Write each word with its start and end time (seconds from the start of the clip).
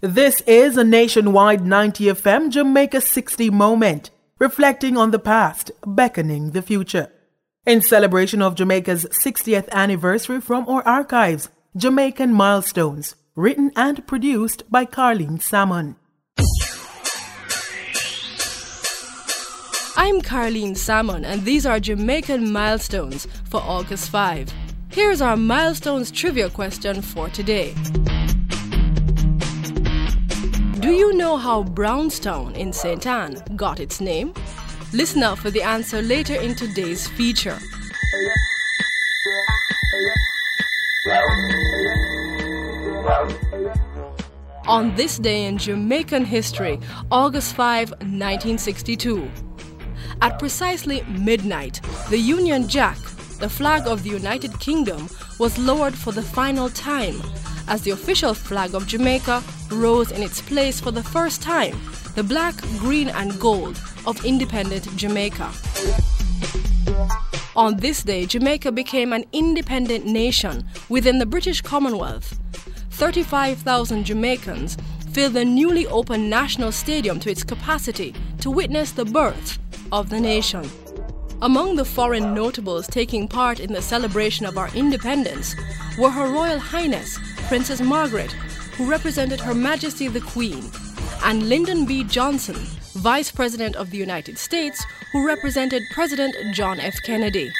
This 0.00 0.42
is 0.42 0.76
a 0.76 0.84
nationwide 0.84 1.66
90 1.66 2.04
FM 2.04 2.50
Jamaica 2.50 3.00
60 3.00 3.50
moment, 3.50 4.10
reflecting 4.38 4.96
on 4.96 5.10
the 5.10 5.18
past, 5.18 5.72
beckoning 5.84 6.52
the 6.52 6.62
future. 6.62 7.10
In 7.66 7.82
celebration 7.82 8.40
of 8.40 8.54
Jamaica's 8.54 9.06
60th 9.24 9.68
anniversary 9.70 10.40
from 10.40 10.68
our 10.68 10.86
archives, 10.86 11.48
Jamaican 11.76 12.32
Milestones, 12.32 13.16
written 13.34 13.72
and 13.74 14.06
produced 14.06 14.62
by 14.70 14.84
Carlene 14.84 15.42
Salmon. 15.42 15.96
I'm 19.96 20.20
Carlene 20.20 20.76
Salmon, 20.76 21.24
and 21.24 21.44
these 21.44 21.66
are 21.66 21.80
Jamaican 21.80 22.52
milestones 22.52 23.26
for 23.50 23.60
August 23.62 24.10
5. 24.10 24.48
Here's 24.90 25.20
our 25.20 25.36
milestones 25.36 26.12
trivia 26.12 26.50
question 26.50 27.02
for 27.02 27.28
today. 27.30 27.74
Do 30.88 30.94
you 30.94 31.12
know 31.12 31.36
how 31.36 31.64
Brownstown 31.64 32.54
in 32.54 32.72
St. 32.72 33.06
Ann 33.06 33.42
got 33.56 33.78
its 33.78 34.00
name? 34.00 34.32
Listen 34.94 35.22
out 35.22 35.38
for 35.38 35.50
the 35.50 35.60
answer 35.60 36.00
later 36.00 36.34
in 36.34 36.54
today's 36.54 37.06
feature. 37.08 37.58
On 44.66 44.94
this 44.96 45.18
day 45.18 45.44
in 45.44 45.58
Jamaican 45.58 46.24
history, 46.24 46.80
August 47.10 47.54
5, 47.54 47.90
1962, 47.90 49.30
at 50.22 50.38
precisely 50.38 51.02
midnight, 51.02 51.82
the 52.08 52.16
Union 52.16 52.66
Jack, 52.66 52.96
the 53.40 53.50
flag 53.50 53.86
of 53.86 54.04
the 54.04 54.08
United 54.08 54.58
Kingdom, 54.58 55.10
was 55.38 55.58
lowered 55.58 55.94
for 55.94 56.12
the 56.12 56.22
final 56.22 56.70
time 56.70 57.20
as 57.68 57.82
the 57.82 57.90
official 57.90 58.32
flag 58.32 58.74
of 58.74 58.86
Jamaica 58.86 59.42
rose 59.70 60.10
in 60.10 60.22
its 60.22 60.40
place 60.40 60.80
for 60.80 60.90
the 60.90 61.02
first 61.02 61.42
time, 61.42 61.78
the 62.14 62.22
black, 62.22 62.56
green, 62.78 63.08
and 63.08 63.38
gold 63.40 63.80
of 64.06 64.24
independent 64.24 64.94
Jamaica. 64.96 65.50
On 67.56 67.76
this 67.76 68.02
day, 68.02 68.24
Jamaica 68.24 68.72
became 68.72 69.12
an 69.12 69.24
independent 69.32 70.06
nation 70.06 70.64
within 70.88 71.18
the 71.18 71.26
British 71.26 71.60
Commonwealth. 71.60 72.38
35,000 72.90 74.04
Jamaicans 74.04 74.76
filled 75.12 75.34
the 75.34 75.44
newly 75.44 75.86
opened 75.86 76.30
National 76.30 76.70
Stadium 76.70 77.18
to 77.20 77.30
its 77.30 77.42
capacity 77.42 78.14
to 78.40 78.50
witness 78.50 78.92
the 78.92 79.04
birth 79.04 79.58
of 79.90 80.08
the 80.08 80.20
nation. 80.20 80.68
Among 81.42 81.76
the 81.76 81.84
foreign 81.84 82.34
notables 82.34 82.86
taking 82.86 83.28
part 83.28 83.60
in 83.60 83.72
the 83.72 83.82
celebration 83.82 84.44
of 84.44 84.58
our 84.58 84.74
independence 84.74 85.54
were 85.98 86.10
Her 86.10 86.32
Royal 86.32 86.58
Highness 86.58 87.18
Princess 87.48 87.80
Margaret, 87.80 88.34
who 88.78 88.88
represented 88.88 89.40
Her 89.40 89.54
Majesty 89.54 90.06
the 90.06 90.20
Queen, 90.20 90.62
and 91.24 91.48
Lyndon 91.48 91.84
B. 91.84 92.04
Johnson, 92.04 92.54
Vice 92.94 93.28
President 93.28 93.74
of 93.74 93.90
the 93.90 93.98
United 93.98 94.38
States, 94.38 94.86
who 95.12 95.26
represented 95.26 95.82
President 95.92 96.36
John 96.54 96.78
F. 96.78 96.94
Kennedy. 97.02 97.50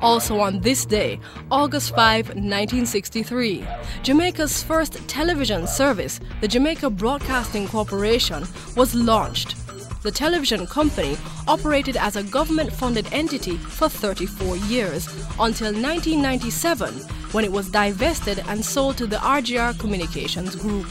Also 0.00 0.38
on 0.40 0.60
this 0.60 0.86
day, 0.86 1.20
August 1.50 1.94
5, 1.94 2.28
1963, 2.28 3.66
Jamaica's 4.02 4.62
first 4.62 4.94
television 5.06 5.66
service, 5.66 6.20
the 6.40 6.48
Jamaica 6.48 6.88
Broadcasting 6.88 7.68
Corporation, 7.68 8.46
was 8.76 8.94
launched 8.94 9.56
the 10.04 10.12
television 10.12 10.66
company 10.66 11.16
operated 11.48 11.96
as 11.96 12.14
a 12.14 12.22
government 12.22 12.70
funded 12.70 13.10
entity 13.10 13.56
for 13.56 13.88
34 13.88 14.56
years 14.68 15.06
until 15.40 15.72
1997 15.72 16.92
when 17.32 17.42
it 17.42 17.50
was 17.50 17.70
divested 17.70 18.44
and 18.46 18.62
sold 18.62 18.98
to 18.98 19.06
the 19.06 19.16
RJR 19.16 19.78
Communications 19.78 20.54
Group. 20.56 20.86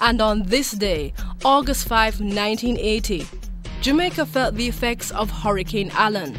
And 0.00 0.20
on 0.22 0.42
this 0.44 0.72
day, 0.72 1.12
August 1.44 1.86
5, 1.86 2.20
1980, 2.20 3.26
Jamaica 3.82 4.24
felt 4.24 4.54
the 4.54 4.66
effects 4.66 5.10
of 5.10 5.30
Hurricane 5.30 5.90
Allen 5.92 6.38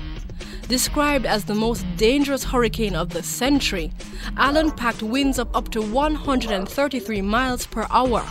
Described 0.67 1.27
as 1.27 1.45
the 1.45 1.53
most 1.53 1.85
dangerous 1.95 2.43
hurricane 2.43 2.95
of 2.95 3.09
the 3.09 3.21
century, 3.21 3.91
Allen 4.37 4.71
packed 4.71 5.03
winds 5.03 5.37
of 5.37 5.55
up 5.55 5.69
to 5.69 5.81
133 5.81 7.21
miles 7.21 7.67
per 7.67 7.85
hour. 7.91 8.25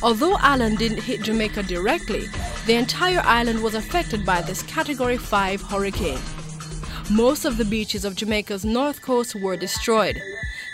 Although 0.00 0.36
Allen 0.38 0.76
didn't 0.76 1.02
hit 1.02 1.22
Jamaica 1.22 1.64
directly, 1.64 2.26
the 2.66 2.74
entire 2.74 3.20
island 3.24 3.64
was 3.64 3.74
affected 3.74 4.24
by 4.24 4.42
this 4.42 4.62
Category 4.62 5.16
5 5.16 5.60
hurricane. 5.62 6.20
Most 7.10 7.44
of 7.44 7.56
the 7.56 7.64
beaches 7.64 8.04
of 8.04 8.14
Jamaica's 8.14 8.64
north 8.64 9.02
coast 9.02 9.34
were 9.34 9.56
destroyed. 9.56 10.16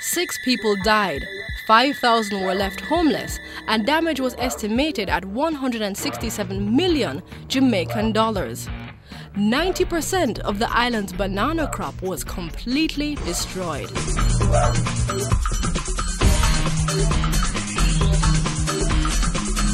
Six 0.03 0.39
people 0.45 0.77
died, 0.85 1.23
5,000 1.67 2.45
were 2.45 2.55
left 2.55 2.81
homeless, 2.83 3.39
and 3.67 3.87
damage 3.87 4.21
was 4.21 4.35
estimated 4.39 5.09
at 5.09 5.25
167 5.25 6.77
million 6.77 7.23
Jamaican 7.49 8.13
dollars. 8.13 8.69
90% 9.35 10.41
of 10.41 10.59
the 10.59 10.71
island's 10.71 11.13
banana 11.13 11.69
crop 11.69 12.01
was 12.03 12.25
completely 12.25 13.15
destroyed. 13.17 13.91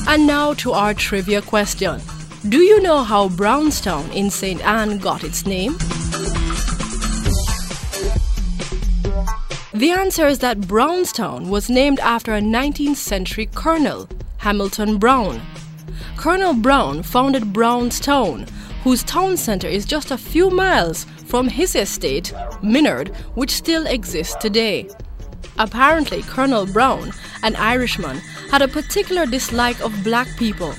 And 0.09 0.27
now 0.27 0.55
to 0.55 0.73
our 0.73 0.95
trivia 0.95 1.43
question. 1.43 2.01
Do 2.49 2.59
you 2.59 2.81
know 2.81 3.03
how 3.03 3.29
Brownstown 3.31 4.09
in 4.13 4.31
St. 4.31 4.65
Ann 4.65 4.99
got 4.99 5.25
its 5.25 5.47
name? 5.47 5.73
The 9.73 9.91
answer 9.91 10.27
is 10.27 10.39
that 10.39 10.61
Brownstown 10.69 11.49
was 11.49 11.69
named 11.69 11.99
after 12.01 12.35
a 12.35 12.41
19th 12.41 12.97
century 12.97 13.49
colonel, 13.55 14.09
Hamilton 14.39 14.99
Brown. 14.99 15.41
Colonel 16.17 16.55
Brown 16.55 17.03
founded 17.03 17.53
Brownstown, 17.53 18.47
whose 18.87 19.03
town 19.03 19.37
centre 19.37 19.67
is 19.67 19.85
just 19.85 20.13
a 20.13 20.17
few 20.17 20.49
miles 20.49 21.07
from 21.27 21.49
his 21.49 21.75
estate, 21.75 22.33
Minard, 22.63 23.09
which 23.35 23.51
still 23.51 23.85
exists 23.85 24.37
today. 24.37 24.89
Apparently, 25.59 26.23
Colonel 26.23 26.67
Brown, 26.67 27.11
an 27.43 27.57
Irishman, 27.57 28.19
had 28.49 28.63
a 28.63 28.69
particular 28.69 29.27
dislike 29.27 29.81
of 29.81 30.05
black 30.05 30.29
people. 30.39 30.71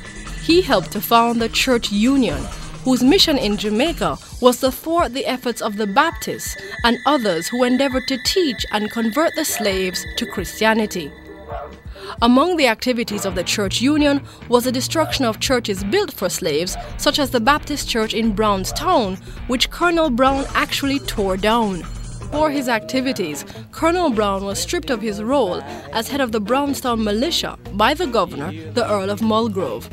He 0.42 0.62
helped 0.62 0.94
to 0.94 1.02
found 1.02 1.42
the 1.42 1.50
Church 1.50 1.92
Union, 1.92 2.42
whose 2.86 3.04
mission 3.04 3.38
in 3.38 3.58
Jamaica 3.58 4.18
was 4.40 4.62
to 4.62 4.72
thwart 4.72 5.14
the 5.14 5.26
efforts 5.26 5.62
of 5.62 5.76
the 5.76 5.88
Baptists 5.88 6.56
and 6.86 7.00
others 7.06 7.50
who 7.50 7.66
endeavored 7.66 8.08
to 8.08 8.24
teach 8.24 8.66
and 8.72 8.90
convert 8.90 9.36
the 9.36 9.44
slaves 9.44 10.06
to 10.16 10.26
Christianity. 10.26 11.12
Among 12.22 12.58
the 12.58 12.68
activities 12.68 13.26
of 13.26 13.36
the 13.36 13.44
church 13.44 13.82
union 13.82 14.22
was 14.50 14.64
the 14.64 14.72
destruction 14.72 15.26
of 15.26 15.40
churches 15.40 15.84
built 15.84 16.12
for 16.14 16.30
slaves, 16.30 16.76
such 16.98 17.20
as 17.20 17.32
the 17.32 17.40
Baptist 17.40 17.88
Church 17.88 18.14
in 18.14 18.34
Brownstown, 18.34 19.18
which 19.48 19.70
Colonel 19.70 20.10
Brown 20.10 20.46
actually 20.54 21.00
tore 21.00 21.38
down. 21.38 21.84
For 22.32 22.50
his 22.50 22.68
activities, 22.68 23.46
Colonel 23.72 24.10
Brown 24.10 24.44
was 24.44 24.60
stripped 24.60 24.90
of 24.90 25.02
his 25.02 25.24
role 25.24 25.62
as 25.94 26.10
head 26.10 26.22
of 26.22 26.32
the 26.32 26.42
Brownstown 26.42 27.04
militia 27.04 27.58
by 27.74 27.94
the 27.94 28.08
governor, 28.08 28.52
the 28.74 28.90
Earl 28.90 29.10
of 29.10 29.22
Mulgrave. 29.22 29.88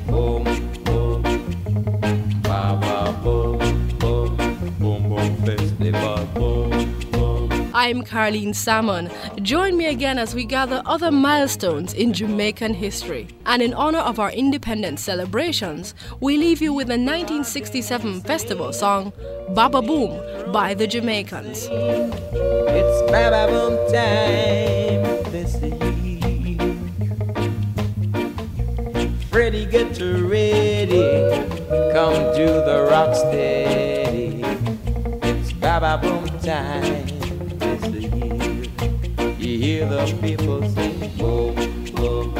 I'm 7.84 8.02
Carlene 8.02 8.54
Salmon. 8.54 9.10
Join 9.42 9.76
me 9.76 9.84
again 9.84 10.18
as 10.18 10.34
we 10.34 10.46
gather 10.46 10.80
other 10.86 11.10
milestones 11.10 11.92
in 11.92 12.14
Jamaican 12.14 12.72
history. 12.72 13.28
And 13.44 13.60
in 13.60 13.74
honor 13.74 13.98
of 13.98 14.18
our 14.18 14.30
independence 14.30 15.02
celebrations, 15.02 15.94
we 16.18 16.38
leave 16.38 16.62
you 16.62 16.72
with 16.72 16.86
the 16.86 16.94
1967 16.94 18.22
festival 18.22 18.72
song 18.72 19.12
Baba 19.50 19.82
Boom 19.82 20.18
by 20.50 20.72
the 20.72 20.86
Jamaicans. 20.86 21.68
It's 21.70 23.12
Baba 23.12 23.52
Boom 23.52 23.76
time 23.92 25.30
this 25.30 25.60
year. 25.60 25.76
Freddie, 29.30 29.66
get 29.66 30.00
ready. 30.00 31.04
Come 31.92 32.14
to 32.34 32.46
the 32.64 32.88
rock 32.90 33.14
steady. 33.14 34.42
It's 35.28 35.52
Baba 35.52 35.98
Boom 36.00 36.26
time 36.40 37.23
hear 39.58 39.86
the 39.86 40.04
people 40.20 40.62
sing 40.70 40.98
boom, 41.16 41.54
boom, 41.94 42.34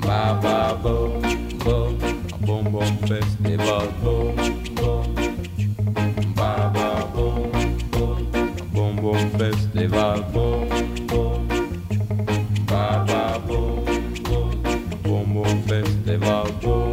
ba 0.00 0.38
ba 0.42 0.78
boom, 0.82 1.20
boom, 1.58 1.98
boom 2.40 2.64
boom 2.72 2.96
festival 3.08 3.86
boom, 4.02 4.36
boom, 4.76 5.14
ba 6.34 6.70
ba 6.74 7.06
boom, 7.14 7.52
boom, 7.90 8.30
boom 8.72 8.96
boom 8.96 9.30
festival 9.38 10.22
boom, 10.32 10.68
boom, 11.06 11.48
ba 12.66 13.04
ba 13.06 13.38
boom, 13.46 13.84
boom, 14.24 14.62
boom 15.02 15.34
boom 15.34 15.62
festival 15.64 16.44
boom, 16.44 16.60
boom, 16.60 16.60
boom. 16.60 16.89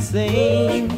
Sing. 0.00 0.88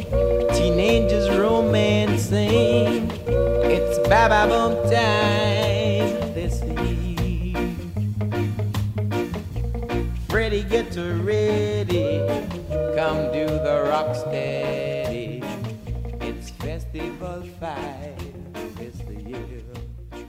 Teenagers 0.53 1.29
romancing. 1.37 3.11
It's 3.27 3.99
Baba 4.07 4.47
Boom 4.47 4.75
time 4.89 6.33
this 6.33 6.63
eve. 6.63 7.75
Freddie, 10.29 10.63
get 10.63 10.95
ready. 10.95 12.19
Come 12.95 13.31
do 13.33 13.45
the 13.45 13.87
rock 13.89 14.15
steady. 14.15 15.43
It's 16.21 16.49
festival 16.51 17.43
five 17.59 18.17
this 18.77 18.95
year. 19.01 19.39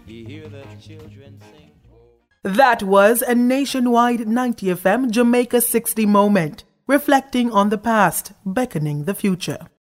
You 0.06 0.26
hear 0.26 0.48
the 0.48 0.64
children 0.80 1.38
sing. 1.52 1.70
That 2.42 2.82
was 2.82 3.22
a 3.22 3.34
nationwide 3.34 4.26
90 4.26 4.66
FM 4.66 5.10
Jamaica 5.10 5.60
60 5.60 6.06
moment, 6.06 6.64
reflecting 6.90 7.52
on 7.52 7.68
the 7.68 7.78
past, 7.78 8.32
beckoning 8.44 9.04
the 9.04 9.14
future. 9.14 9.70